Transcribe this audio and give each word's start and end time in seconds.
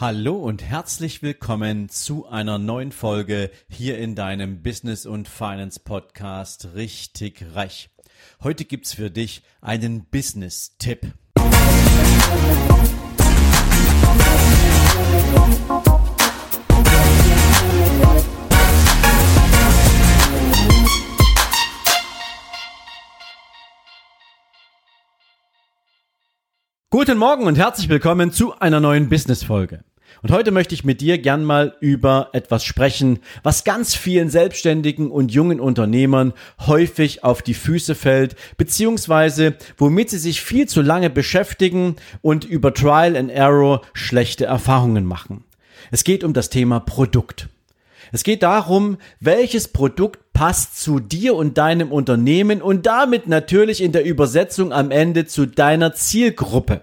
Hallo 0.00 0.36
und 0.36 0.62
herzlich 0.62 1.22
willkommen 1.22 1.88
zu 1.88 2.28
einer 2.28 2.56
neuen 2.56 2.92
Folge 2.92 3.50
hier 3.68 3.98
in 3.98 4.14
deinem 4.14 4.62
Business 4.62 5.06
und 5.06 5.26
Finance 5.26 5.80
Podcast 5.80 6.68
Richtig 6.76 7.44
Reich. 7.52 7.90
Heute 8.40 8.64
gibt's 8.64 8.94
für 8.94 9.10
dich 9.10 9.42
einen 9.60 10.04
Business-Tipp. 10.04 11.14
Guten 26.90 27.18
Morgen 27.18 27.46
und 27.46 27.58
herzlich 27.58 27.88
willkommen 27.88 28.30
zu 28.30 28.56
einer 28.60 28.78
neuen 28.78 29.08
Business-Folge. 29.08 29.84
Und 30.22 30.32
heute 30.32 30.50
möchte 30.50 30.74
ich 30.74 30.84
mit 30.84 31.00
dir 31.00 31.18
gern 31.18 31.44
mal 31.44 31.76
über 31.80 32.30
etwas 32.32 32.64
sprechen, 32.64 33.20
was 33.42 33.64
ganz 33.64 33.94
vielen 33.94 34.30
Selbstständigen 34.30 35.10
und 35.10 35.32
jungen 35.32 35.60
Unternehmern 35.60 36.32
häufig 36.66 37.24
auf 37.24 37.42
die 37.42 37.54
Füße 37.54 37.94
fällt, 37.94 38.34
beziehungsweise 38.56 39.56
womit 39.76 40.10
sie 40.10 40.18
sich 40.18 40.40
viel 40.40 40.68
zu 40.68 40.82
lange 40.82 41.10
beschäftigen 41.10 41.96
und 42.20 42.44
über 42.44 42.74
Trial 42.74 43.16
and 43.16 43.30
Error 43.30 43.82
schlechte 43.92 44.46
Erfahrungen 44.46 45.04
machen. 45.04 45.44
Es 45.90 46.04
geht 46.04 46.24
um 46.24 46.32
das 46.32 46.50
Thema 46.50 46.80
Produkt. 46.80 47.48
Es 48.12 48.24
geht 48.24 48.42
darum, 48.42 48.96
welches 49.20 49.68
Produkt 49.68 50.32
passt 50.32 50.80
zu 50.80 50.98
dir 51.00 51.34
und 51.34 51.58
deinem 51.58 51.92
Unternehmen 51.92 52.62
und 52.62 52.86
damit 52.86 53.26
natürlich 53.26 53.82
in 53.82 53.92
der 53.92 54.04
Übersetzung 54.04 54.72
am 54.72 54.90
Ende 54.90 55.26
zu 55.26 55.46
deiner 55.46 55.92
Zielgruppe. 55.94 56.82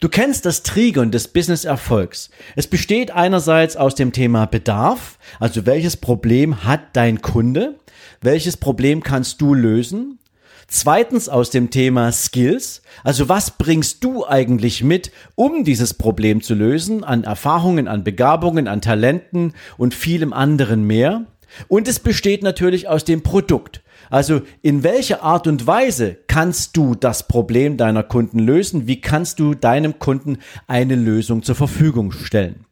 Du 0.00 0.08
kennst 0.08 0.46
das 0.46 0.62
Trigon 0.62 1.10
des 1.10 1.28
Business-Erfolgs. 1.28 2.30
Es 2.56 2.66
besteht 2.66 3.10
einerseits 3.10 3.76
aus 3.76 3.94
dem 3.94 4.12
Thema 4.12 4.46
Bedarf, 4.46 5.18
also 5.40 5.66
welches 5.66 5.96
Problem 5.96 6.64
hat 6.64 6.94
dein 6.94 7.22
Kunde, 7.22 7.76
welches 8.20 8.56
Problem 8.56 9.02
kannst 9.02 9.40
du 9.40 9.54
lösen. 9.54 10.18
Zweitens 10.66 11.28
aus 11.28 11.50
dem 11.50 11.70
Thema 11.70 12.10
Skills, 12.10 12.82
also 13.02 13.28
was 13.28 13.52
bringst 13.52 14.02
du 14.02 14.26
eigentlich 14.26 14.82
mit, 14.82 15.12
um 15.34 15.62
dieses 15.62 15.94
Problem 15.94 16.40
zu 16.40 16.54
lösen, 16.54 17.04
an 17.04 17.24
Erfahrungen, 17.24 17.86
an 17.86 18.02
Begabungen, 18.02 18.66
an 18.66 18.80
Talenten 18.80 19.52
und 19.76 19.94
vielem 19.94 20.32
anderen 20.32 20.84
mehr. 20.84 21.26
Und 21.68 21.86
es 21.86 22.00
besteht 22.00 22.42
natürlich 22.42 22.88
aus 22.88 23.04
dem 23.04 23.22
Produkt. 23.22 23.82
Also 24.10 24.42
in 24.62 24.82
welcher 24.82 25.22
Art 25.22 25.46
und 25.46 25.66
Weise 25.66 26.16
kannst 26.26 26.76
du 26.76 26.94
das 26.94 27.26
Problem 27.26 27.76
deiner 27.76 28.02
Kunden 28.02 28.38
lösen? 28.38 28.86
Wie 28.86 29.00
kannst 29.00 29.40
du 29.40 29.54
deinem 29.54 29.98
Kunden 29.98 30.38
eine 30.66 30.94
Lösung 30.94 31.42
zur 31.42 31.54
Verfügung 31.54 32.12
stellen? 32.12 32.63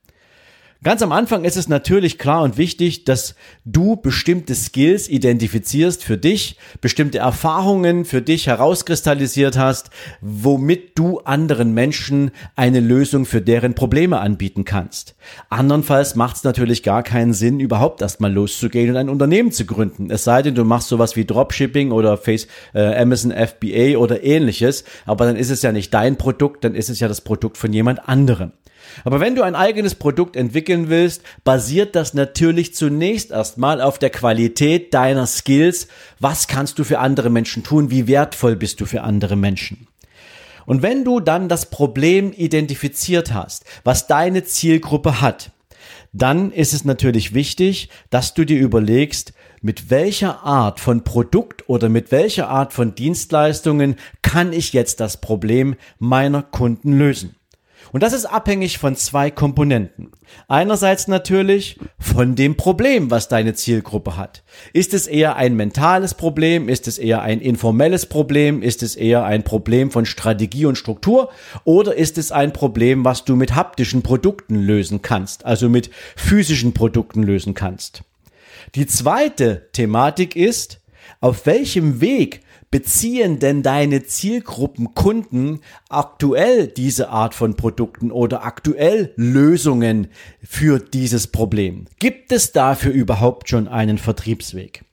Ganz 0.84 1.00
am 1.00 1.12
Anfang 1.12 1.44
ist 1.44 1.56
es 1.56 1.68
natürlich 1.68 2.18
klar 2.18 2.42
und 2.42 2.58
wichtig, 2.58 3.04
dass 3.04 3.36
du 3.64 3.94
bestimmte 3.94 4.56
Skills 4.56 5.08
identifizierst 5.08 6.02
für 6.02 6.18
dich, 6.18 6.56
bestimmte 6.80 7.18
Erfahrungen 7.18 8.04
für 8.04 8.20
dich 8.20 8.48
herauskristallisiert 8.48 9.56
hast, 9.56 9.90
womit 10.20 10.98
du 10.98 11.20
anderen 11.20 11.72
Menschen 11.72 12.32
eine 12.56 12.80
Lösung 12.80 13.26
für 13.26 13.40
deren 13.40 13.76
Probleme 13.76 14.18
anbieten 14.18 14.64
kannst. 14.64 15.14
Andernfalls 15.50 16.16
macht 16.16 16.38
es 16.38 16.42
natürlich 16.42 16.82
gar 16.82 17.04
keinen 17.04 17.32
Sinn, 17.32 17.60
überhaupt 17.60 18.02
erstmal 18.02 18.32
loszugehen 18.32 18.90
und 18.90 18.96
ein 18.96 19.08
Unternehmen 19.08 19.52
zu 19.52 19.64
gründen. 19.66 20.10
Es 20.10 20.24
sei 20.24 20.42
denn, 20.42 20.56
du 20.56 20.64
machst 20.64 20.88
sowas 20.88 21.14
wie 21.14 21.24
Dropshipping 21.24 21.92
oder 21.92 22.16
Face, 22.16 22.48
äh, 22.74 23.00
Amazon 23.00 23.30
FBA 23.30 23.98
oder 23.98 24.24
ähnliches, 24.24 24.82
aber 25.06 25.26
dann 25.26 25.36
ist 25.36 25.50
es 25.50 25.62
ja 25.62 25.70
nicht 25.70 25.94
dein 25.94 26.16
Produkt, 26.16 26.64
dann 26.64 26.74
ist 26.74 26.90
es 26.90 26.98
ja 26.98 27.06
das 27.06 27.20
Produkt 27.20 27.56
von 27.56 27.72
jemand 27.72 28.08
anderem. 28.08 28.50
Aber 29.04 29.20
wenn 29.20 29.34
du 29.34 29.42
ein 29.42 29.54
eigenes 29.54 29.94
Produkt 29.94 30.36
entwickeln 30.36 30.88
willst, 30.88 31.22
basiert 31.44 31.94
das 31.96 32.14
natürlich 32.14 32.74
zunächst 32.74 33.30
erstmal 33.30 33.80
auf 33.80 33.98
der 33.98 34.10
Qualität 34.10 34.92
deiner 34.94 35.26
Skills. 35.26 35.88
Was 36.20 36.48
kannst 36.48 36.78
du 36.78 36.84
für 36.84 36.98
andere 36.98 37.30
Menschen 37.30 37.62
tun? 37.62 37.90
Wie 37.90 38.06
wertvoll 38.06 38.56
bist 38.56 38.80
du 38.80 38.86
für 38.86 39.02
andere 39.02 39.36
Menschen? 39.36 39.86
Und 40.66 40.82
wenn 40.82 41.04
du 41.04 41.20
dann 41.20 41.48
das 41.48 41.70
Problem 41.70 42.32
identifiziert 42.32 43.32
hast, 43.32 43.64
was 43.84 44.06
deine 44.06 44.44
Zielgruppe 44.44 45.20
hat, 45.20 45.50
dann 46.12 46.52
ist 46.52 46.74
es 46.74 46.84
natürlich 46.84 47.34
wichtig, 47.34 47.88
dass 48.10 48.34
du 48.34 48.44
dir 48.44 48.58
überlegst, 48.60 49.32
mit 49.62 49.90
welcher 49.90 50.42
Art 50.44 50.80
von 50.80 51.04
Produkt 51.04 51.68
oder 51.68 51.88
mit 51.88 52.12
welcher 52.12 52.48
Art 52.48 52.72
von 52.72 52.94
Dienstleistungen 52.94 53.96
kann 54.20 54.52
ich 54.52 54.72
jetzt 54.72 55.00
das 55.00 55.20
Problem 55.20 55.76
meiner 55.98 56.42
Kunden 56.42 56.98
lösen. 56.98 57.36
Und 57.92 58.02
das 58.02 58.14
ist 58.14 58.24
abhängig 58.24 58.78
von 58.78 58.96
zwei 58.96 59.30
Komponenten. 59.30 60.12
Einerseits 60.48 61.08
natürlich 61.08 61.78
von 61.98 62.34
dem 62.34 62.56
Problem, 62.56 63.10
was 63.10 63.28
deine 63.28 63.52
Zielgruppe 63.52 64.16
hat. 64.16 64.42
Ist 64.72 64.94
es 64.94 65.06
eher 65.06 65.36
ein 65.36 65.54
mentales 65.54 66.14
Problem? 66.14 66.70
Ist 66.70 66.88
es 66.88 66.96
eher 66.96 67.20
ein 67.20 67.40
informelles 67.40 68.06
Problem? 68.06 68.62
Ist 68.62 68.82
es 68.82 68.96
eher 68.96 69.24
ein 69.24 69.44
Problem 69.44 69.90
von 69.90 70.06
Strategie 70.06 70.64
und 70.64 70.76
Struktur? 70.76 71.28
Oder 71.64 71.94
ist 71.94 72.16
es 72.16 72.32
ein 72.32 72.54
Problem, 72.54 73.04
was 73.04 73.26
du 73.26 73.36
mit 73.36 73.54
haptischen 73.54 74.02
Produkten 74.02 74.54
lösen 74.54 75.02
kannst, 75.02 75.44
also 75.44 75.68
mit 75.68 75.90
physischen 76.16 76.72
Produkten 76.72 77.22
lösen 77.22 77.52
kannst? 77.52 78.04
Die 78.74 78.86
zweite 78.86 79.68
Thematik 79.72 80.34
ist, 80.34 80.80
auf 81.20 81.44
welchem 81.44 82.00
Weg 82.00 82.40
beziehen 82.72 83.38
denn 83.38 83.62
deine 83.62 84.02
Zielgruppenkunden 84.02 85.60
aktuell 85.88 86.66
diese 86.66 87.10
Art 87.10 87.34
von 87.34 87.54
Produkten 87.54 88.10
oder 88.10 88.44
aktuell 88.44 89.12
Lösungen 89.14 90.08
für 90.42 90.80
dieses 90.80 91.28
Problem? 91.28 91.86
Gibt 92.00 92.32
es 92.32 92.50
dafür 92.50 92.90
überhaupt 92.90 93.48
schon 93.48 93.68
einen 93.68 93.98
Vertriebsweg? 93.98 94.84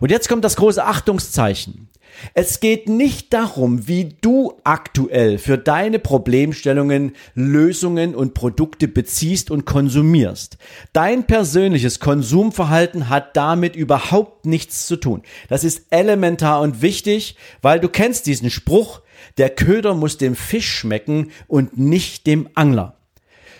Und 0.00 0.10
jetzt 0.10 0.30
kommt 0.30 0.44
das 0.44 0.56
große 0.56 0.82
Achtungszeichen. 0.82 1.88
Es 2.34 2.60
geht 2.60 2.88
nicht 2.88 3.32
darum, 3.32 3.86
wie 3.88 4.16
du 4.20 4.54
aktuell 4.64 5.38
für 5.38 5.58
deine 5.58 5.98
Problemstellungen 5.98 7.12
Lösungen 7.34 8.14
und 8.14 8.34
Produkte 8.34 8.88
beziehst 8.88 9.50
und 9.50 9.64
konsumierst. 9.64 10.58
Dein 10.92 11.26
persönliches 11.26 12.00
Konsumverhalten 12.00 13.08
hat 13.08 13.36
damit 13.36 13.76
überhaupt 13.76 14.46
nichts 14.46 14.86
zu 14.86 14.96
tun. 14.96 15.22
Das 15.48 15.64
ist 15.64 15.86
elementar 15.90 16.60
und 16.60 16.82
wichtig, 16.82 17.36
weil 17.62 17.80
du 17.80 17.88
kennst 17.88 18.26
diesen 18.26 18.50
Spruch, 18.50 19.00
der 19.38 19.50
Köder 19.50 19.94
muss 19.94 20.18
dem 20.18 20.34
Fisch 20.34 20.70
schmecken 20.70 21.30
und 21.46 21.78
nicht 21.78 22.26
dem 22.26 22.48
Angler. 22.54 22.96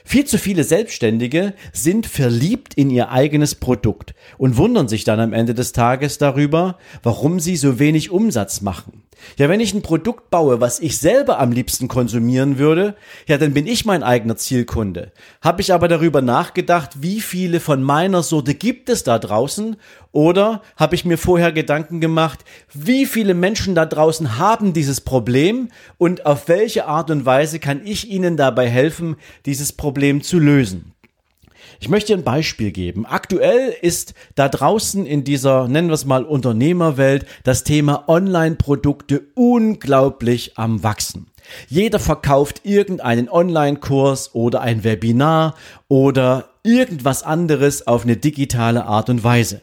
Viel 0.07 0.27
zu 0.27 0.39
viele 0.39 0.65
Selbstständige 0.65 1.55
sind 1.73 2.07
verliebt 2.07 2.75
in 2.75 2.91
ihr 2.91 3.11
eigenes 3.11 3.55
Produkt 3.55 4.15
und 4.37 4.59
wundern 4.59 4.87
sich 4.87 5.05
dann 5.05 5.19
am 5.19 5.33
Ende 5.33 5.55
des 5.55 5.73
Tages 5.73 6.19
darüber, 6.19 6.79
warum 7.03 7.41
sie 7.41 7.57
so 7.57 7.79
wenig 7.79 8.11
Umsatz 8.11 8.61
machen. 8.61 9.03
Ja, 9.37 9.49
wenn 9.49 9.61
ich 9.61 9.75
ein 9.75 9.83
Produkt 9.83 10.31
baue, 10.31 10.61
was 10.61 10.81
ich 10.81 10.99
selber 10.99 11.39
am 11.39 11.53
liebsten 11.53 11.89
konsumieren 11.89 12.59
würde, 12.59 12.97
ja, 13.27 13.39
dann 13.39 13.55
bin 13.55 13.67
ich 13.67 13.85
mein 13.85 14.03
eigener 14.03 14.37
Zielkunde. 14.37 15.13
Habe 15.41 15.61
ich 15.61 15.73
aber 15.73 15.89
darüber 15.89 16.23
nachgedacht, 16.23 17.03
wie 17.03 17.21
viele 17.21 17.61
von 17.61 17.83
meiner 17.83 18.23
Sorte 18.23 18.55
gibt 18.55 18.89
es 18.89 19.05
da 19.05 19.19
draußen? 19.19 19.77
Oder 20.13 20.63
habe 20.77 20.95
ich 20.95 21.05
mir 21.05 21.19
vorher 21.19 21.53
Gedanken 21.53 22.01
gemacht, 22.01 22.45
wie 22.73 23.05
viele 23.05 23.35
Menschen 23.35 23.75
da 23.75 23.85
draußen 23.85 24.39
haben 24.39 24.73
dieses 24.73 25.01
Problem 25.01 25.69
und 25.99 26.25
auf 26.25 26.49
welche 26.49 26.87
Art 26.87 27.11
und 27.11 27.27
Weise 27.27 27.59
kann 27.59 27.83
ich 27.85 28.09
ihnen 28.11 28.37
dabei 28.37 28.69
helfen, 28.69 29.17
dieses 29.45 29.73
Problem 29.73 30.23
zu 30.23 30.39
lösen? 30.39 30.94
Ich 31.85 31.91
möchte 31.91 32.15
ein 32.15 32.25
Beispiel 32.25 32.73
geben. 32.73 33.05
Aktuell 33.05 33.75
ist 33.83 34.15
da 34.37 34.49
draußen 34.49 35.05
in 35.05 35.23
dieser, 35.23 35.69
nennen 35.69 35.89
wir 35.89 35.95
es 35.95 36.07
mal, 36.07 36.25
Unternehmerwelt 36.25 37.27
das 37.43 37.63
Thema 37.63 38.09
Online-Produkte 38.09 39.21
unglaublich 39.35 40.57
am 40.57 40.83
Wachsen. 40.83 41.27
Jeder 41.69 41.99
verkauft 41.99 42.63
irgendeinen 42.65 43.29
Online-Kurs 43.29 44.35
oder 44.35 44.63
ein 44.63 44.83
Webinar 44.83 45.57
oder 45.87 46.49
irgendwas 46.63 47.23
anderes 47.23 47.87
auf 47.87 48.05
eine 48.05 48.17
digitale 48.17 48.87
Art 48.87 49.11
und 49.11 49.23
Weise. 49.23 49.61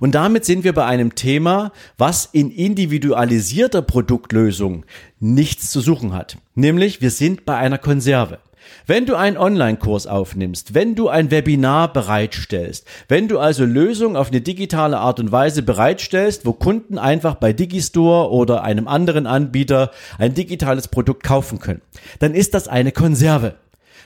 Und 0.00 0.16
damit 0.16 0.44
sind 0.44 0.64
wir 0.64 0.72
bei 0.72 0.86
einem 0.86 1.14
Thema, 1.14 1.70
was 1.96 2.28
in 2.32 2.50
individualisierter 2.50 3.82
Produktlösung 3.82 4.84
nichts 5.20 5.70
zu 5.70 5.80
suchen 5.80 6.14
hat. 6.14 6.36
Nämlich, 6.56 7.00
wir 7.00 7.12
sind 7.12 7.44
bei 7.44 7.56
einer 7.56 7.78
Konserve. 7.78 8.40
Wenn 8.86 9.06
du 9.06 9.14
einen 9.14 9.36
Online-Kurs 9.36 10.06
aufnimmst, 10.06 10.74
wenn 10.74 10.94
du 10.94 11.08
ein 11.08 11.30
Webinar 11.30 11.92
bereitstellst, 11.92 12.86
wenn 13.08 13.28
du 13.28 13.38
also 13.38 13.64
Lösungen 13.64 14.16
auf 14.16 14.28
eine 14.28 14.40
digitale 14.40 14.98
Art 14.98 15.20
und 15.20 15.32
Weise 15.32 15.62
bereitstellst, 15.62 16.44
wo 16.44 16.52
Kunden 16.52 16.98
einfach 16.98 17.36
bei 17.36 17.52
Digistore 17.52 18.30
oder 18.30 18.62
einem 18.62 18.88
anderen 18.88 19.26
Anbieter 19.26 19.90
ein 20.18 20.34
digitales 20.34 20.88
Produkt 20.88 21.22
kaufen 21.22 21.58
können, 21.58 21.82
dann 22.18 22.34
ist 22.34 22.54
das 22.54 22.68
eine 22.68 22.92
Konserve. 22.92 23.54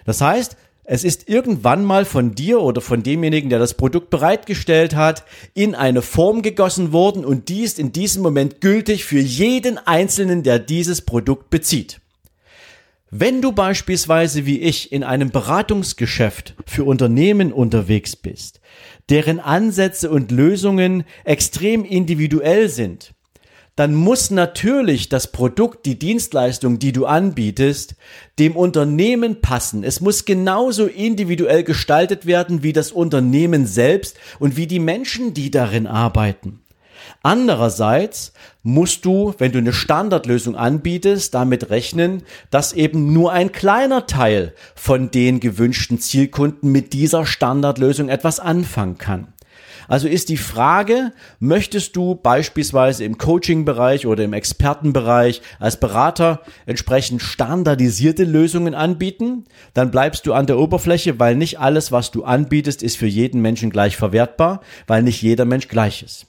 Das 0.05 0.21
heißt, 0.21 0.57
es 0.91 1.05
ist 1.05 1.29
irgendwann 1.29 1.85
mal 1.85 2.07
von 2.07 2.35
dir 2.35 2.63
oder 2.63 2.81
von 2.81 3.03
demjenigen, 3.03 3.51
der 3.51 3.59
das 3.59 3.75
Produkt 3.75 4.09
bereitgestellt 4.09 4.95
hat, 4.95 5.23
in 5.53 5.75
eine 5.75 6.01
Form 6.01 6.41
gegossen 6.41 6.93
worden 6.93 7.27
und 7.27 7.51
die 7.51 7.61
ist 7.61 7.79
in 7.79 7.93
diesem 7.93 8.23
Moment 8.23 8.63
gültig 8.63 9.05
für 9.05 9.19
jeden 9.19 9.77
Einzelnen, 9.77 10.43
der 10.45 10.59
dieses 10.59 11.03
Produkt 11.03 11.51
bezieht. 11.51 12.01
Wenn 13.11 13.41
du 13.41 13.53
beispielsweise 13.53 14.45
wie 14.45 14.61
ich 14.61 14.93
in 14.93 15.03
einem 15.03 15.31
Beratungsgeschäft 15.31 16.55
für 16.67 16.85
Unternehmen 16.85 17.55
unterwegs 17.55 18.17
bist, 18.17 18.61
deren 19.09 19.41
Ansätze 19.41 20.11
und 20.11 20.31
Lösungen 20.31 21.05
extrem 21.25 21.87
individuell 21.87 22.69
sind, 22.69 23.15
dann 23.77 23.95
muss 23.95 24.31
natürlich 24.31 25.09
das 25.09 25.33
Produkt, 25.33 25.87
die 25.87 25.99
Dienstleistung, 25.99 26.79
die 26.79 26.93
du 26.93 27.07
anbietest, 27.07 27.95
dem 28.39 28.57
Unternehmen 28.57 29.41
passen. 29.41 29.85
Es 29.85 30.03
muss 30.03 30.27
genauso 30.27 30.87
individuell 30.87 31.63
gestaltet 31.63 32.27
werden 32.27 32.63
wie 32.63 32.75
das 32.75 32.93
Unternehmen 32.93 33.67
selbst 33.67 34.19
und 34.39 34.57
wie 34.57 34.67
die 34.67 34.81
Menschen, 34.81 35.33
die 35.33 35.51
darin 35.51 35.87
arbeiten. 35.87 36.61
Andererseits 37.23 38.33
musst 38.63 39.05
du, 39.05 39.35
wenn 39.39 39.53
du 39.53 39.59
eine 39.59 39.73
Standardlösung 39.73 40.57
anbietest, 40.57 41.35
damit 41.35 41.71
rechnen, 41.71 42.23
dass 42.51 42.73
eben 42.73 43.13
nur 43.13 43.33
ein 43.33 43.53
kleiner 43.53 44.07
Teil 44.07 44.55
von 44.75 45.11
den 45.11 45.41
gewünschten 45.41 45.99
Zielkunden 45.99 46.71
mit 46.71 46.93
dieser 46.93 47.27
Standardlösung 47.27 48.09
etwas 48.09 48.41
anfangen 48.41 48.99
kann. 48.99 49.33
Also 49.89 50.07
ist 50.07 50.29
die 50.29 50.37
Frage, 50.37 51.13
möchtest 51.41 51.97
du 51.97 52.15
beispielsweise 52.15 53.05
im 53.05 53.17
Coaching-Bereich 53.17 54.07
oder 54.07 54.23
im 54.23 54.35
Expertenbereich 54.35 55.41
als 55.59 55.81
Berater 55.81 56.43
entsprechend 56.67 57.23
standardisierte 57.23 58.25
Lösungen 58.25 58.75
anbieten? 58.75 59.45
Dann 59.73 59.91
bleibst 59.91 60.27
du 60.27 60.35
an 60.35 60.47
der 60.47 60.59
Oberfläche, 60.59 61.19
weil 61.19 61.37
nicht 61.37 61.59
alles, 61.59 61.91
was 61.91 62.11
du 62.11 62.25
anbietest, 62.25 62.83
ist 62.83 62.99
für 62.99 63.07
jeden 63.07 63.41
Menschen 63.41 63.71
gleich 63.71 63.97
verwertbar, 63.97 64.61
weil 64.87 65.03
nicht 65.03 65.23
jeder 65.23 65.47
Mensch 65.47 65.69
gleich 65.69 66.03
ist. 66.03 66.28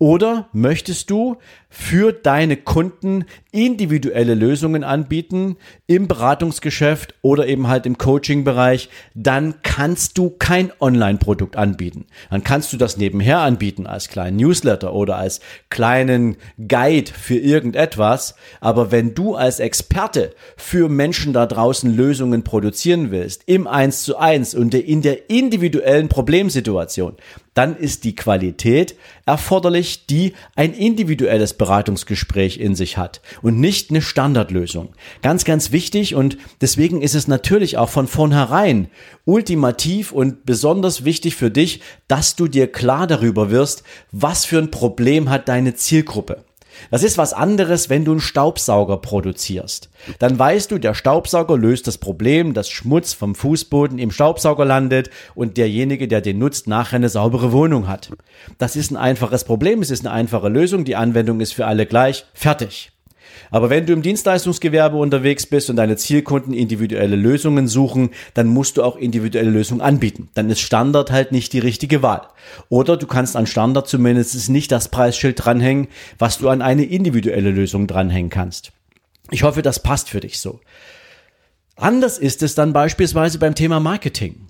Oder 0.00 0.48
möchtest 0.54 1.10
du 1.10 1.36
für 1.68 2.14
deine 2.14 2.56
Kunden 2.56 3.26
individuelle 3.52 4.34
Lösungen 4.34 4.82
anbieten 4.82 5.56
im 5.86 6.08
Beratungsgeschäft 6.08 7.14
oder 7.20 7.46
eben 7.46 7.68
halt 7.68 7.84
im 7.84 7.98
Coaching-Bereich, 7.98 8.88
dann 9.14 9.56
kannst 9.62 10.16
du 10.16 10.30
kein 10.30 10.72
Online-Produkt 10.80 11.56
anbieten. 11.56 12.06
Dann 12.30 12.42
kannst 12.42 12.72
du 12.72 12.78
das 12.78 12.96
nebenher 12.96 13.40
anbieten 13.40 13.86
als 13.86 14.08
kleinen 14.08 14.38
Newsletter 14.38 14.94
oder 14.94 15.16
als 15.16 15.40
kleinen 15.68 16.36
Guide 16.56 17.10
für 17.12 17.36
irgendetwas. 17.36 18.36
Aber 18.60 18.90
wenn 18.90 19.14
du 19.14 19.34
als 19.34 19.60
Experte 19.60 20.34
für 20.56 20.88
Menschen 20.88 21.34
da 21.34 21.44
draußen 21.44 21.94
Lösungen 21.94 22.42
produzieren 22.42 23.10
willst, 23.10 23.42
im 23.44 23.66
Eins 23.66 24.02
zu 24.02 24.16
eins 24.16 24.54
und 24.54 24.72
in 24.74 25.02
der 25.02 25.28
individuellen 25.28 26.08
Problemsituation, 26.08 27.16
dann 27.60 27.76
ist 27.76 28.04
die 28.04 28.16
Qualität 28.16 28.96
erforderlich, 29.26 30.06
die 30.06 30.32
ein 30.56 30.72
individuelles 30.72 31.52
Beratungsgespräch 31.52 32.56
in 32.56 32.74
sich 32.74 32.96
hat 32.96 33.20
und 33.42 33.60
nicht 33.60 33.90
eine 33.90 34.00
Standardlösung. 34.00 34.94
Ganz, 35.20 35.44
ganz 35.44 35.70
wichtig 35.70 36.14
und 36.14 36.38
deswegen 36.62 37.02
ist 37.02 37.14
es 37.14 37.28
natürlich 37.28 37.76
auch 37.76 37.90
von 37.90 38.06
vornherein 38.06 38.88
ultimativ 39.26 40.10
und 40.10 40.46
besonders 40.46 41.04
wichtig 41.04 41.36
für 41.36 41.50
dich, 41.50 41.82
dass 42.08 42.34
du 42.34 42.48
dir 42.48 42.66
klar 42.66 43.06
darüber 43.06 43.50
wirst, 43.50 43.82
was 44.10 44.46
für 44.46 44.56
ein 44.56 44.70
Problem 44.70 45.28
hat 45.28 45.46
deine 45.50 45.74
Zielgruppe. 45.74 46.42
Das 46.90 47.02
ist 47.02 47.18
was 47.18 47.32
anderes, 47.32 47.90
wenn 47.90 48.04
du 48.04 48.12
einen 48.12 48.20
Staubsauger 48.20 48.96
produzierst. 48.98 49.90
Dann 50.18 50.38
weißt 50.38 50.70
du, 50.70 50.78
der 50.78 50.94
Staubsauger 50.94 51.56
löst 51.56 51.86
das 51.86 51.98
Problem, 51.98 52.54
dass 52.54 52.70
Schmutz 52.70 53.12
vom 53.12 53.34
Fußboden 53.34 53.98
im 53.98 54.10
Staubsauger 54.10 54.64
landet 54.64 55.10
und 55.34 55.56
derjenige, 55.56 56.08
der 56.08 56.20
den 56.20 56.38
nutzt, 56.38 56.66
nachher 56.66 56.96
eine 56.96 57.08
saubere 57.08 57.52
Wohnung 57.52 57.88
hat. 57.88 58.10
Das 58.58 58.76
ist 58.76 58.90
ein 58.90 58.96
einfaches 58.96 59.44
Problem, 59.44 59.82
es 59.82 59.90
ist 59.90 60.06
eine 60.06 60.14
einfache 60.14 60.48
Lösung, 60.48 60.84
die 60.84 60.96
Anwendung 60.96 61.40
ist 61.40 61.52
für 61.52 61.66
alle 61.66 61.86
gleich, 61.86 62.24
fertig. 62.34 62.92
Aber 63.50 63.70
wenn 63.70 63.86
du 63.86 63.92
im 63.92 64.02
Dienstleistungsgewerbe 64.02 64.96
unterwegs 64.96 65.46
bist 65.46 65.70
und 65.70 65.76
deine 65.76 65.96
Zielkunden 65.96 66.52
individuelle 66.52 67.16
Lösungen 67.16 67.68
suchen, 67.68 68.10
dann 68.34 68.46
musst 68.46 68.76
du 68.76 68.82
auch 68.82 68.96
individuelle 68.96 69.50
Lösungen 69.50 69.80
anbieten. 69.80 70.28
Dann 70.34 70.50
ist 70.50 70.60
Standard 70.60 71.10
halt 71.10 71.32
nicht 71.32 71.52
die 71.52 71.58
richtige 71.58 72.02
Wahl. 72.02 72.28
Oder 72.68 72.96
du 72.96 73.06
kannst 73.06 73.36
an 73.36 73.46
Standard 73.46 73.88
zumindest 73.88 74.48
nicht 74.48 74.70
das 74.72 74.88
Preisschild 74.88 75.44
dranhängen, 75.44 75.88
was 76.18 76.38
du 76.38 76.48
an 76.48 76.62
eine 76.62 76.84
individuelle 76.84 77.50
Lösung 77.50 77.86
dranhängen 77.86 78.30
kannst. 78.30 78.72
Ich 79.30 79.42
hoffe, 79.42 79.62
das 79.62 79.82
passt 79.82 80.08
für 80.08 80.20
dich 80.20 80.38
so. 80.38 80.60
Anders 81.76 82.18
ist 82.18 82.42
es 82.42 82.54
dann 82.54 82.72
beispielsweise 82.72 83.38
beim 83.38 83.54
Thema 83.54 83.80
Marketing. 83.80 84.49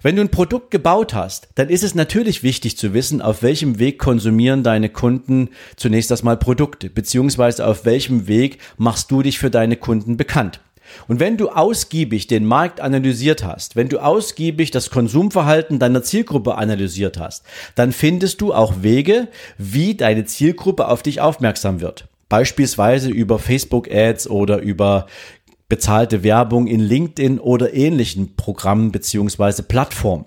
Wenn 0.00 0.14
du 0.14 0.22
ein 0.22 0.30
Produkt 0.30 0.70
gebaut 0.70 1.12
hast, 1.12 1.48
dann 1.56 1.68
ist 1.68 1.82
es 1.82 1.96
natürlich 1.96 2.44
wichtig 2.44 2.78
zu 2.78 2.94
wissen, 2.94 3.20
auf 3.20 3.42
welchem 3.42 3.80
Weg 3.80 3.98
konsumieren 3.98 4.62
deine 4.62 4.90
Kunden 4.90 5.48
zunächst 5.74 6.12
erstmal 6.12 6.36
Produkte, 6.36 6.88
beziehungsweise 6.88 7.66
auf 7.66 7.84
welchem 7.84 8.28
Weg 8.28 8.58
machst 8.76 9.10
du 9.10 9.22
dich 9.22 9.40
für 9.40 9.50
deine 9.50 9.74
Kunden 9.74 10.16
bekannt. 10.16 10.60
Und 11.08 11.18
wenn 11.18 11.36
du 11.36 11.48
ausgiebig 11.48 12.28
den 12.28 12.46
Markt 12.46 12.80
analysiert 12.80 13.42
hast, 13.42 13.74
wenn 13.74 13.88
du 13.88 13.98
ausgiebig 13.98 14.70
das 14.70 14.90
Konsumverhalten 14.90 15.80
deiner 15.80 16.04
Zielgruppe 16.04 16.54
analysiert 16.54 17.18
hast, 17.18 17.44
dann 17.74 17.90
findest 17.90 18.40
du 18.40 18.54
auch 18.54 18.82
Wege, 18.82 19.26
wie 19.58 19.96
deine 19.96 20.24
Zielgruppe 20.26 20.86
auf 20.86 21.02
dich 21.02 21.20
aufmerksam 21.20 21.80
wird. 21.80 22.06
Beispielsweise 22.28 23.10
über 23.10 23.38
Facebook 23.38 23.90
Ads 23.90 24.28
oder 24.28 24.58
über 24.58 25.06
bezahlte 25.68 26.22
Werbung 26.22 26.66
in 26.66 26.80
LinkedIn 26.80 27.38
oder 27.38 27.74
ähnlichen 27.74 28.36
Programmen 28.36 28.90
beziehungsweise 28.90 29.62
Plattformen. 29.62 30.24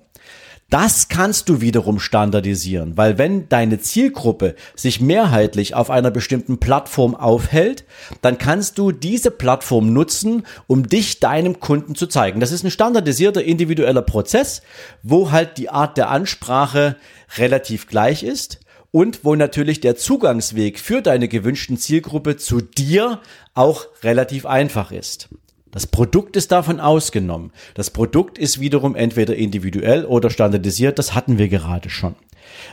Das 0.69 1.09
kannst 1.09 1.49
du 1.49 1.59
wiederum 1.59 1.99
standardisieren, 1.99 2.95
weil 2.95 3.17
wenn 3.17 3.49
deine 3.49 3.81
Zielgruppe 3.81 4.55
sich 4.73 5.01
mehrheitlich 5.01 5.75
auf 5.75 5.89
einer 5.89 6.11
bestimmten 6.11 6.59
Plattform 6.59 7.13
aufhält, 7.13 7.83
dann 8.21 8.37
kannst 8.37 8.77
du 8.77 8.93
diese 8.93 9.31
Plattform 9.31 9.91
nutzen, 9.91 10.43
um 10.67 10.87
dich 10.87 11.19
deinem 11.19 11.59
Kunden 11.59 11.93
zu 11.93 12.07
zeigen. 12.07 12.39
Das 12.39 12.53
ist 12.53 12.63
ein 12.63 12.71
standardisierter 12.71 13.43
individueller 13.43 14.01
Prozess, 14.01 14.61
wo 15.03 15.31
halt 15.31 15.57
die 15.57 15.69
Art 15.69 15.97
der 15.97 16.09
Ansprache 16.09 16.95
relativ 17.37 17.87
gleich 17.87 18.23
ist 18.23 18.60
und 18.91 19.23
wo 19.23 19.35
natürlich 19.35 19.79
der 19.79 19.95
Zugangsweg 19.95 20.79
für 20.79 21.01
deine 21.01 21.27
gewünschten 21.27 21.77
Zielgruppe 21.77 22.37
zu 22.37 22.61
dir 22.61 23.19
auch 23.53 23.87
relativ 24.03 24.45
einfach 24.45 24.91
ist. 24.91 25.29
Das 25.71 25.87
Produkt 25.87 26.35
ist 26.35 26.51
davon 26.51 26.81
ausgenommen. 26.81 27.51
Das 27.75 27.89
Produkt 27.89 28.37
ist 28.37 28.59
wiederum 28.59 28.95
entweder 28.95 29.35
individuell 29.35 30.03
oder 30.03 30.29
standardisiert, 30.29 30.99
das 30.99 31.15
hatten 31.15 31.37
wir 31.37 31.47
gerade 31.47 31.89
schon. 31.89 32.15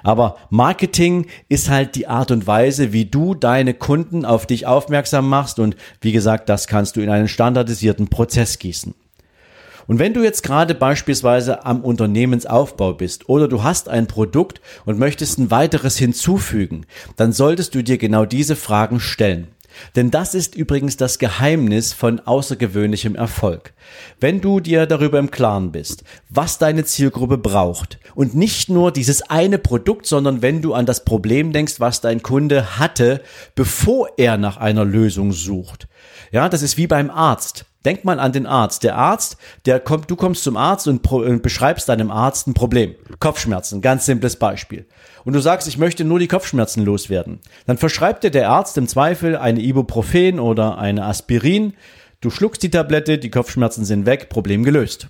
Aber 0.03 0.37
Marketing 0.51 1.27
ist 1.49 1.71
halt 1.71 1.95
die 1.95 2.09
Art 2.09 2.33
und 2.33 2.49
Weise, 2.49 2.93
wie 2.93 3.05
du 3.05 3.37
deine 3.37 3.75
Kunden 3.75 4.25
auf 4.25 4.47
dich 4.47 4.67
aufmerksam 4.67 5.29
machst 5.29 5.61
und 5.61 5.77
wie 6.01 6.11
gesagt, 6.11 6.49
das 6.49 6.67
kannst 6.67 6.97
du 6.97 7.01
in 7.01 7.11
einen 7.11 7.29
standardisierten 7.29 8.09
Prozess 8.09 8.59
gießen. 8.59 8.95
Und 9.89 9.99
wenn 9.99 10.13
du 10.13 10.23
jetzt 10.23 10.43
gerade 10.43 10.75
beispielsweise 10.75 11.65
am 11.65 11.81
Unternehmensaufbau 11.81 12.93
bist 12.93 13.29
oder 13.29 13.49
du 13.49 13.63
hast 13.63 13.89
ein 13.89 14.07
Produkt 14.07 14.61
und 14.85 14.99
möchtest 14.99 15.39
ein 15.39 15.51
weiteres 15.51 15.97
hinzufügen, 15.97 16.85
dann 17.17 17.33
solltest 17.33 17.75
du 17.75 17.83
dir 17.83 17.97
genau 17.97 18.27
diese 18.27 18.55
Fragen 18.55 19.01
stellen. 19.01 19.49
Denn 19.97 20.11
das 20.11 20.35
ist 20.35 20.55
übrigens 20.55 20.97
das 20.97 21.19
Geheimnis 21.19 21.93
von 21.93 22.21
außergewöhnlichem 22.21 23.15
Erfolg. 23.15 23.73
Wenn 24.21 24.41
du 24.41 24.61
dir 24.61 24.87
darüber 24.87 25.19
im 25.19 25.31
Klaren 25.31 25.73
bist, 25.73 26.05
was 26.29 26.59
deine 26.59 26.85
Zielgruppe 26.85 27.39
braucht 27.39 27.99
und 28.15 28.35
nicht 28.35 28.69
nur 28.69 28.93
dieses 28.93 29.23
eine 29.23 29.59
Produkt, 29.59 30.07
sondern 30.07 30.43
wenn 30.43 30.61
du 30.61 30.75
an 30.75 30.85
das 30.85 31.05
Problem 31.05 31.53
denkst, 31.53 31.81
was 31.81 32.01
dein 32.01 32.23
Kunde 32.23 32.79
hatte, 32.79 33.23
bevor 33.55 34.11
er 34.19 34.37
nach 34.37 34.59
einer 34.59 34.85
Lösung 34.85 35.33
sucht. 35.33 35.89
Ja, 36.31 36.49
das 36.49 36.63
ist 36.63 36.77
wie 36.77 36.87
beim 36.87 37.11
Arzt. 37.11 37.65
Denk 37.89 38.05
mal 38.05 38.21
an 38.21 38.33
den 38.33 38.45
Arzt. 38.45 38.85
Der 38.85 38.97
Arzt, 38.97 39.39
der 39.65 39.81
kommt, 39.81 40.11
du 40.11 40.17
kommst 40.17 40.45
zum 40.45 40.59
Arzt 40.59 40.87
und, 40.89 41.11
und 41.11 41.43
beschreibst 41.43 41.89
deinem 41.89 42.11
Arzt 42.11 42.47
ein 42.47 42.53
Problem. 42.53 42.95
Kopfschmerzen, 43.19 43.81
ganz 43.81 44.05
simples 44.05 44.37
Beispiel. 44.37 44.85
Und 45.25 45.33
du 45.33 45.41
sagst, 45.41 45.67
ich 45.67 45.79
möchte 45.79 46.05
nur 46.05 46.19
die 46.19 46.29
Kopfschmerzen 46.29 46.85
loswerden. 46.85 47.41
Dann 47.67 47.79
verschreibt 47.79 48.25
dir 48.25 48.31
der 48.31 48.51
Arzt 48.51 48.77
im 48.77 48.89
Zweifel 48.89 49.39
eine 49.39 49.61
Ibuprofen 49.61 50.39
oder 50.39 50.77
eine 50.77 51.07
Aspirin. 51.07 51.73
Du 52.21 52.29
schluckst 52.29 52.63
die 52.63 52.69
Tablette, 52.69 53.17
die 53.17 53.31
Kopfschmerzen 53.31 53.87
sind 53.87 54.05
weg, 54.05 54.29
Problem 54.29 54.65
gelöst. 54.65 55.09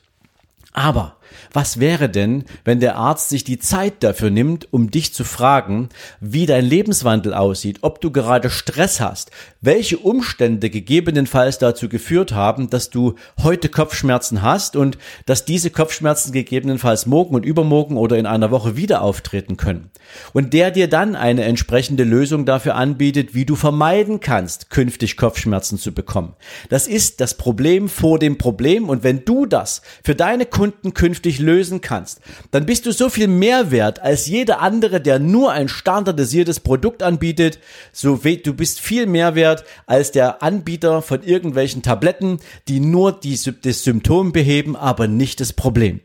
Aber 0.73 1.17
was 1.53 1.81
wäre 1.81 2.09
denn, 2.09 2.45
wenn 2.65 2.81
der 2.81 2.97
Arzt 2.97 3.29
sich 3.29 3.45
die 3.45 3.59
Zeit 3.59 4.03
dafür 4.03 4.31
nimmt, 4.31 4.73
um 4.73 4.91
dich 4.91 5.15
zu 5.15 5.25
fragen, 5.25 5.89
wie 6.21 6.47
dein 6.47 6.65
Lebenswandel 6.65 7.35
aussieht, 7.35 7.79
ob 7.83 8.01
du 8.01 8.11
gerade 8.11 8.51
Stress 8.51 9.01
hast, 9.01 9.31
welche 9.61 9.99
Umstände 9.99 10.71
gegebenenfalls 10.71 11.59
dazu 11.59 11.89
geführt 11.89 12.33
haben, 12.33 12.71
dass 12.71 12.91
du 12.91 13.15
heute 13.43 13.69
Kopfschmerzen 13.69 14.43
hast 14.43 14.77
und 14.77 14.99
dass 15.27 15.45
diese 15.45 15.71
Kopfschmerzen 15.71 16.33
gegebenenfalls 16.33 17.07
morgen 17.07 17.35
und 17.35 17.45
übermorgen 17.45 17.97
oder 17.97 18.19
in 18.19 18.27
einer 18.27 18.51
Woche 18.51 18.77
wieder 18.77 19.03
auftreten 19.03 19.57
können. 19.57 19.91
Und 20.33 20.53
der 20.53 20.71
dir 20.71 20.89
dann 20.89 21.17
eine 21.17 21.45
entsprechende 21.45 22.05
Lösung 22.05 22.45
dafür 22.45 22.75
anbietet, 22.75 23.35
wie 23.35 23.45
du 23.45 23.57
vermeiden 23.57 24.21
kannst, 24.21 24.71
künftig 24.71 25.17
Kopfschmerzen 25.17 25.79
zu 25.79 25.93
bekommen. 25.93 26.35
Das 26.69 26.87
ist 26.87 27.21
das 27.21 27.35
Problem 27.35 27.89
vor 27.89 28.19
dem 28.19 28.39
Problem 28.39 28.89
und 28.89 29.03
wenn 29.03 29.25
du 29.25 29.47
das 29.47 29.83
für 30.03 30.15
deine 30.15 30.47
Kunden 30.47 30.95
künftig 30.95 31.18
zukünftig 31.19 31.39
lösen 31.41 31.81
kannst, 31.81 32.21
dann 32.51 32.67
bist 32.67 32.87
du 32.87 32.93
so 32.93 33.09
viel 33.09 33.29
mehr 33.29 33.71
wert 33.71 34.01
als 34.01 34.27
jeder 34.27 34.61
andere, 34.61 35.01
der 35.01 35.19
nur 35.19 35.53
ein 35.53 35.69
standardisiertes 35.69 36.61
Produkt 36.61 37.03
anbietet. 37.03 37.59
So 37.93 38.17
du 38.17 38.55
bist 38.55 38.81
viel 38.81 39.07
mehr 39.07 39.35
wert 39.35 39.65
als 39.87 40.13
der 40.13 40.43
Anbieter 40.43 41.03
von 41.03 41.23
irgendwelchen 41.23 41.83
Tabletten, 41.83 42.39
die 42.69 42.81
nur 42.81 43.13
die, 43.13 43.39
das 43.63 43.85
Symptom 43.85 44.33
beheben, 44.33 44.77
aber 44.77 45.09
nicht 45.09 45.41
das 45.41 45.53
Problem. 45.53 46.01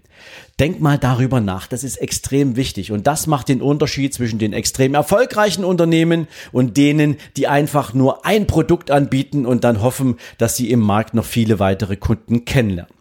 Denk 0.60 0.79
mal 0.79 0.98
darüber 0.98 1.41
nach, 1.41 1.67
das 1.67 1.84
ist 1.84 1.98
extrem 1.98 2.55
wichtig 2.55 2.91
und 2.91 3.08
das 3.08 3.27
macht 3.27 3.50
den 3.50 3.62
Unterschied 3.62 4.13
zwischen 4.13 4.39
den 4.39 4.53
extrem 4.53 4.93
erfolgreichen 4.93 5.65
Unternehmen 5.65 6.27
und 6.51 6.77
denen, 6.77 7.17
die 7.36 7.48
einfach 7.48 7.93
nur 7.93 8.25
ein 8.25 8.48
Produkt 8.48 8.89
anbieten 8.89 9.46
und 9.46 9.63
dann 9.63 9.82
hoffen, 9.82 10.17
dass 10.38 10.55
sie 10.55 10.70
im 10.70 10.79
Markt 10.79 11.13
noch 11.13 11.25
viele 11.25 11.60
weitere 11.60 11.98
Kunden 11.98 12.46
kennenlernen. 12.46 12.93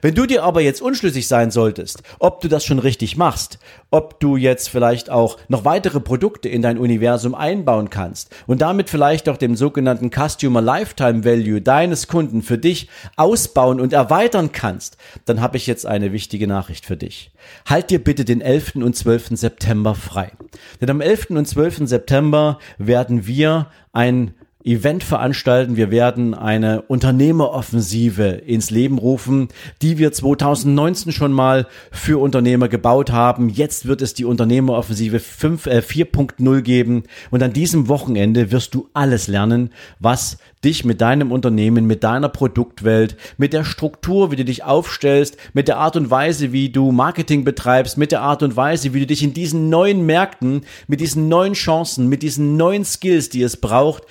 Wenn 0.00 0.14
du 0.14 0.26
dir 0.26 0.42
aber 0.42 0.60
jetzt 0.60 0.82
unschlüssig 0.82 1.28
sein 1.28 1.50
solltest, 1.50 2.02
ob 2.18 2.40
du 2.40 2.48
das 2.48 2.64
schon 2.64 2.78
richtig 2.78 3.16
machst, 3.16 3.58
ob 3.90 4.20
du 4.20 4.36
jetzt 4.36 4.68
vielleicht 4.68 5.10
auch 5.10 5.38
noch 5.48 5.64
weitere 5.64 6.00
Produkte 6.00 6.48
in 6.48 6.62
dein 6.62 6.78
Universum 6.78 7.34
einbauen 7.34 7.90
kannst 7.90 8.34
und 8.46 8.62
damit 8.62 8.90
vielleicht 8.90 9.28
auch 9.28 9.36
dem 9.36 9.56
sogenannten 9.56 10.10
Customer 10.10 10.60
Lifetime 10.60 11.24
Value 11.24 11.60
deines 11.60 12.08
Kunden 12.08 12.42
für 12.42 12.58
dich 12.58 12.88
ausbauen 13.16 13.80
und 13.80 13.92
erweitern 13.92 14.52
kannst, 14.52 14.96
dann 15.24 15.40
habe 15.40 15.56
ich 15.56 15.66
jetzt 15.66 15.86
eine 15.86 16.12
wichtige 16.12 16.46
Nachricht 16.46 16.86
für 16.86 16.96
dich. 16.96 17.32
Halt 17.66 17.90
dir 17.90 18.02
bitte 18.02 18.24
den 18.24 18.40
11. 18.40 18.76
und 18.76 18.96
12. 18.96 19.30
September 19.32 19.94
frei. 19.94 20.32
Denn 20.80 20.90
am 20.90 21.00
11. 21.00 21.30
und 21.30 21.46
12. 21.46 21.88
September 21.88 22.58
werden 22.78 23.26
wir 23.26 23.68
ein 23.92 24.34
Event 24.64 25.02
veranstalten. 25.02 25.76
Wir 25.76 25.90
werden 25.90 26.34
eine 26.34 26.82
Unternehmeroffensive 26.82 28.24
ins 28.24 28.70
Leben 28.70 28.98
rufen, 28.98 29.48
die 29.80 29.98
wir 29.98 30.12
2019 30.12 31.12
schon 31.12 31.32
mal 31.32 31.66
für 31.90 32.20
Unternehmer 32.20 32.68
gebaut 32.68 33.10
haben. 33.10 33.48
Jetzt 33.48 33.86
wird 33.86 34.02
es 34.02 34.14
die 34.14 34.24
Unternehmeroffensive 34.24 35.20
5, 35.20 35.66
äh, 35.66 35.82
4.0 35.82 36.62
geben. 36.62 37.04
Und 37.30 37.42
an 37.42 37.52
diesem 37.52 37.88
Wochenende 37.88 38.52
wirst 38.52 38.74
du 38.74 38.88
alles 38.92 39.28
lernen, 39.28 39.70
was 39.98 40.38
dich 40.64 40.84
mit 40.84 41.00
deinem 41.00 41.32
Unternehmen, 41.32 41.86
mit 41.86 42.04
deiner 42.04 42.28
Produktwelt, 42.28 43.16
mit 43.36 43.52
der 43.52 43.64
Struktur, 43.64 44.30
wie 44.30 44.36
du 44.36 44.44
dich 44.44 44.62
aufstellst, 44.62 45.36
mit 45.52 45.68
der 45.68 45.78
Art 45.78 45.96
und 45.96 46.10
Weise, 46.10 46.52
wie 46.52 46.70
du 46.70 46.92
Marketing 46.92 47.44
betreibst, 47.44 47.98
mit 47.98 48.12
der 48.12 48.22
Art 48.22 48.42
und 48.42 48.56
Weise, 48.56 48.94
wie 48.94 49.00
du 49.00 49.06
dich 49.06 49.22
in 49.22 49.34
diesen 49.34 49.70
neuen 49.70 50.06
Märkten, 50.06 50.62
mit 50.86 51.00
diesen 51.00 51.28
neuen 51.28 51.54
Chancen, 51.54 52.08
mit 52.08 52.22
diesen 52.22 52.56
neuen 52.56 52.84
Skills, 52.84 53.28
die 53.28 53.42
es 53.42 53.56
braucht, 53.56 54.04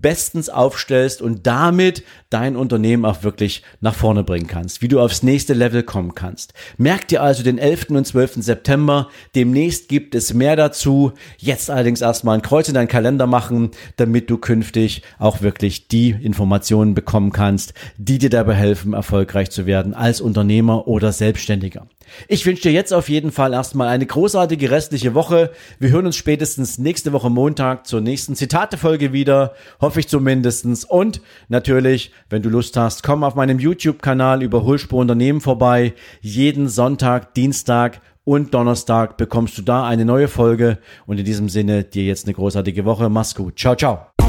bestens 0.00 0.48
aufstellst 0.48 1.22
und 1.22 1.46
damit 1.46 2.02
dein 2.30 2.56
Unternehmen 2.56 3.04
auch 3.04 3.22
wirklich 3.22 3.62
nach 3.80 3.94
vorne 3.94 4.24
bringen 4.24 4.46
kannst, 4.46 4.82
wie 4.82 4.88
du 4.88 5.00
aufs 5.00 5.22
nächste 5.22 5.54
Level 5.54 5.82
kommen 5.82 6.14
kannst. 6.14 6.54
Merk 6.76 7.08
dir 7.08 7.22
also 7.22 7.42
den 7.42 7.58
11. 7.58 7.90
und 7.90 8.06
12. 8.06 8.42
September. 8.42 9.08
Demnächst 9.34 9.88
gibt 9.88 10.14
es 10.14 10.34
mehr 10.34 10.56
dazu. 10.56 11.12
Jetzt 11.38 11.70
allerdings 11.70 12.00
erstmal 12.00 12.36
ein 12.36 12.42
Kreuz 12.42 12.68
in 12.68 12.74
deinen 12.74 12.88
Kalender 12.88 13.26
machen, 13.26 13.70
damit 13.96 14.30
du 14.30 14.38
künftig 14.38 15.02
auch 15.18 15.40
wirklich 15.42 15.88
die 15.88 16.10
Informationen 16.10 16.94
bekommen 16.94 17.32
kannst, 17.32 17.74
die 17.96 18.18
dir 18.18 18.30
dabei 18.30 18.54
helfen, 18.54 18.92
erfolgreich 18.92 19.50
zu 19.50 19.66
werden 19.66 19.94
als 19.94 20.20
Unternehmer 20.20 20.88
oder 20.88 21.12
Selbstständiger. 21.12 21.86
Ich 22.28 22.46
wünsche 22.46 22.62
dir 22.62 22.72
jetzt 22.72 22.92
auf 22.92 23.08
jeden 23.08 23.32
Fall 23.32 23.52
erstmal 23.52 23.88
eine 23.88 24.06
großartige 24.06 24.70
restliche 24.70 25.14
Woche. 25.14 25.50
Wir 25.78 25.90
hören 25.90 26.06
uns 26.06 26.16
spätestens 26.16 26.78
nächste 26.78 27.12
Woche 27.12 27.30
Montag 27.30 27.86
zur 27.86 28.00
nächsten 28.00 28.36
Zitatefolge 28.36 29.12
wieder. 29.12 29.54
Hoffe 29.86 30.00
ich 30.00 30.08
zumindestens. 30.08 30.84
Und 30.84 31.20
natürlich, 31.48 32.10
wenn 32.28 32.42
du 32.42 32.48
Lust 32.48 32.76
hast, 32.76 33.04
komm 33.04 33.22
auf 33.22 33.36
meinem 33.36 33.60
YouTube-Kanal 33.60 34.42
über 34.42 34.64
Hulspur 34.64 34.98
Unternehmen 34.98 35.40
vorbei. 35.40 35.94
Jeden 36.20 36.68
Sonntag, 36.68 37.34
Dienstag 37.34 38.00
und 38.24 38.52
Donnerstag 38.52 39.16
bekommst 39.16 39.56
du 39.58 39.62
da 39.62 39.86
eine 39.86 40.04
neue 40.04 40.26
Folge. 40.26 40.78
Und 41.06 41.18
in 41.18 41.24
diesem 41.24 41.48
Sinne 41.48 41.84
dir 41.84 42.02
jetzt 42.02 42.26
eine 42.26 42.34
großartige 42.34 42.84
Woche. 42.84 43.08
Mach's 43.08 43.36
gut. 43.36 43.60
Ciao, 43.60 43.76
ciao. 43.76 44.25